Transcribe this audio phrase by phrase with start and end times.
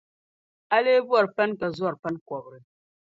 [0.75, 2.59] A lee bɔri pani ka zɔri pan’ kɔbiri.